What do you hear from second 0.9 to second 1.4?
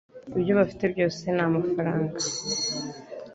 byose